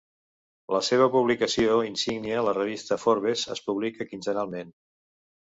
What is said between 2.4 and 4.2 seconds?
la revista "Forbes", és publica